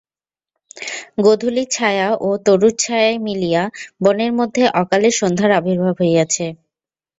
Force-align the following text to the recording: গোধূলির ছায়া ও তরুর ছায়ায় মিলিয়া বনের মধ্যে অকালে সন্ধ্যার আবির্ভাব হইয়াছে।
গোধূলির 1.23 1.67
ছায়া 1.71 2.07
ও 2.19 2.29
তরুর 2.45 2.73
ছায়ায় 2.79 3.17
মিলিয়া 3.25 3.63
বনের 4.03 4.31
মধ্যে 4.39 4.63
অকালে 4.81 5.09
সন্ধ্যার 5.19 5.51
আবির্ভাব 5.59 5.95
হইয়াছে। 6.01 6.45